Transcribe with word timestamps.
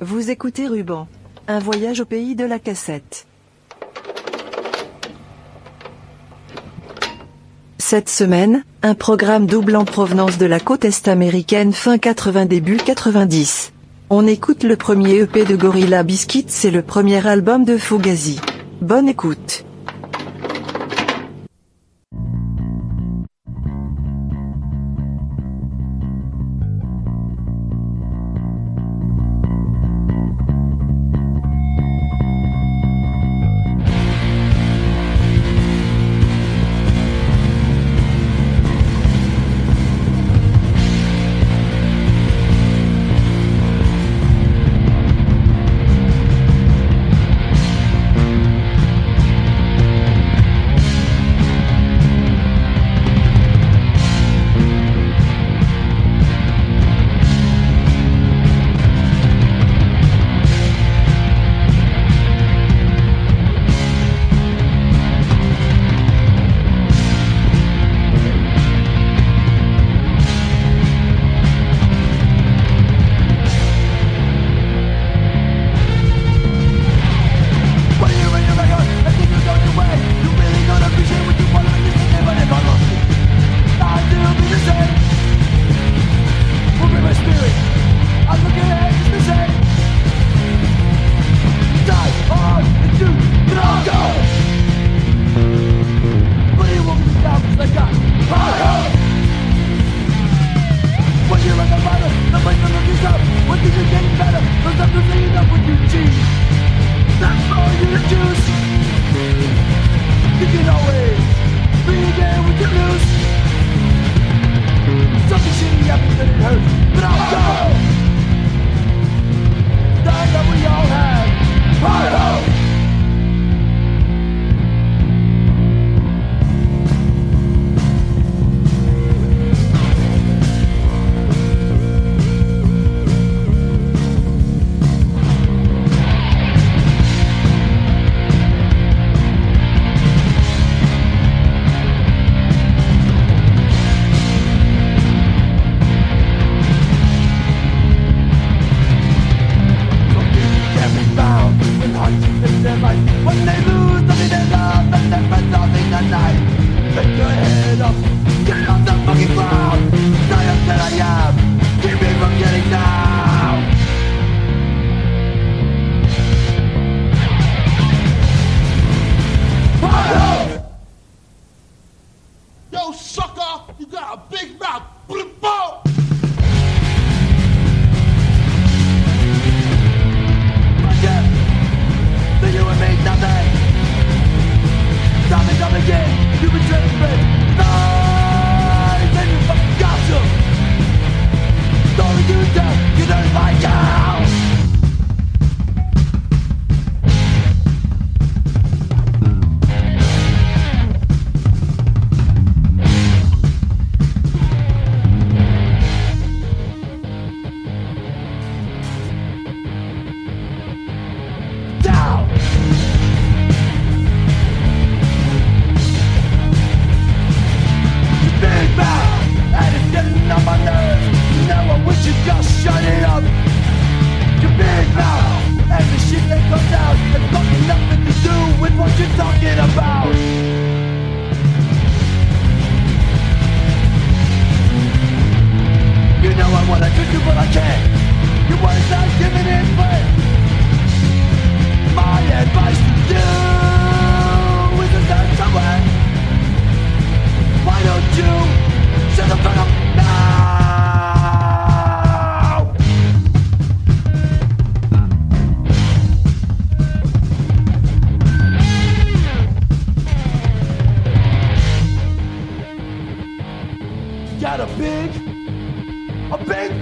Vous 0.00 0.30
écoutez 0.30 0.66
Ruban. 0.66 1.06
Un 1.48 1.58
voyage 1.58 2.00
au 2.00 2.06
pays 2.06 2.34
de 2.34 2.44
la 2.44 2.58
cassette. 2.58 3.26
Cette 7.78 8.08
semaine, 8.08 8.64
un 8.82 8.94
programme 8.94 9.46
double 9.46 9.76
en 9.76 9.84
provenance 9.84 10.38
de 10.38 10.46
la 10.46 10.60
côte 10.60 10.86
est 10.86 11.08
américaine 11.08 11.74
fin 11.74 11.98
80 11.98 12.46
début 12.46 12.78
90. 12.78 13.72
On 14.08 14.26
écoute 14.26 14.62
le 14.62 14.76
premier 14.76 15.16
EP 15.16 15.44
de 15.44 15.56
Gorilla 15.56 16.02
Biscuit, 16.04 16.46
c'est 16.48 16.70
le 16.70 16.80
premier 16.80 17.26
album 17.26 17.64
de 17.64 17.76
Fugazi. 17.76 18.40
Bonne 18.80 19.08
écoute. 19.08 19.66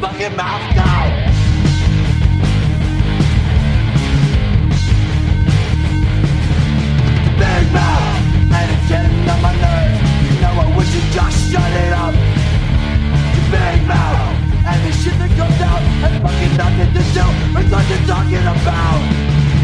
fucking 0.00 0.36
mouth 0.36 0.74
down. 0.74 1.08
Big 7.38 7.72
mouth, 7.72 8.52
and 8.56 8.70
it's 8.72 8.88
getting 8.88 9.28
on 9.30 9.42
my 9.42 9.54
nerves. 9.56 10.00
You 10.28 10.40
know 10.40 10.52
I 10.64 10.76
wish 10.76 10.94
you'd 10.94 11.12
just 11.12 11.52
shut 11.52 11.72
it 11.84 11.92
up. 11.92 12.14
You 13.34 13.42
big 13.50 13.80
mouth, 13.88 14.36
and 14.66 14.78
the 14.84 14.92
shit 14.92 15.16
that 15.18 15.30
comes 15.36 15.60
out, 15.60 15.80
has 16.02 16.14
fucking 16.22 16.56
nothing 16.56 16.92
to 16.94 17.02
do. 17.16 17.26
with 17.54 17.72
what 17.72 17.88
you're 17.88 18.06
talking 18.06 18.46
about. 18.54 19.55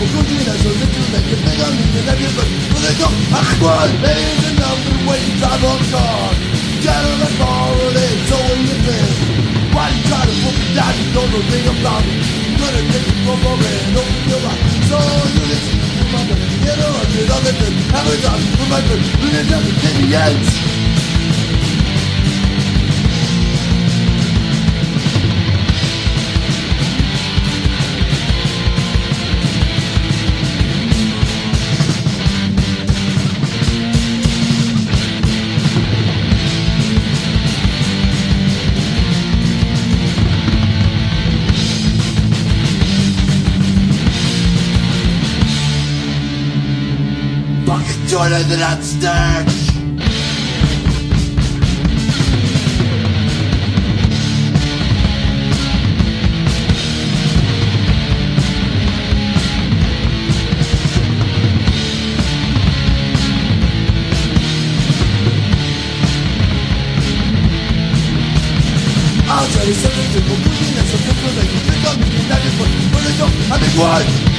موجودين 0.00 0.46
أجوزة 0.54 0.92
الملك 0.96 1.28
بيغم 1.44 1.76
من 1.94 2.08
أبيض 2.08 2.36
ولكم 2.74 3.12
أخوان 3.32 3.90
Ain't 4.04 4.44
another 4.50 4.96
way 5.08 5.20
to 5.26 5.32
drive 5.40 5.64
a 5.64 5.74
car 5.92 6.30
Get 6.84 7.02
on 7.10 7.18
the 7.22 7.30
car 7.38 7.68
or 7.82 7.90
they 7.96 8.12
towing 8.28 8.64
your 8.68 8.80
fist 8.84 9.18
Why 9.74 9.88
you 9.94 10.02
try 10.08 10.22
to 10.28 10.34
put 10.42 10.54
me 10.60 10.68
down, 10.76 10.94
you 11.00 11.08
don't 11.16 11.30
know 11.32 11.40
a 11.40 11.50
thing 11.50 11.66
about 11.72 12.02
me 12.04 12.14
You're 12.44 12.60
gonna 12.60 12.92
take 12.92 13.06
me 13.08 13.14
from 13.24 13.40
a 13.48 13.52
man, 13.62 13.96
open 14.00 14.24
your 14.30 14.42
eyes 14.52 14.72
So 14.90 14.98
you 15.34 15.44
listen 15.50 15.78
to 15.98 16.04
my 16.12 16.22
man, 16.28 16.40
get 16.64 16.78
a 16.84 16.88
hundred 16.96 17.28
other 17.36 17.54
things 17.60 17.82
Have 17.94 18.08
a 18.12 18.16
job 18.24 18.38
with 18.58 18.70
my 18.74 18.80
friend, 18.86 19.02
look 19.22 19.34
at 19.40 19.48
everything, 19.56 19.98
yes 20.14 20.75
shorter 48.16 48.42
than 48.44 48.60
that 48.60 48.82
stack. 48.82 49.46
I'll 69.28 69.46
tell 69.52 69.66
you 69.66 69.74
something 69.74 70.08
simple, 70.08 70.36
putting 70.40 70.72
in 70.72 70.86
some 70.88 71.02
people 71.04 71.32
that 71.36 71.46
you 71.52 71.60
think 71.68 71.84
I'm 71.84 72.00
meaning 72.00 72.28
that 72.30 72.40
is 72.46 72.54
what 72.56 72.70
you 72.72 72.88
put 72.88 73.04
it 73.04 73.20
up 73.20 74.24
and 74.24 74.35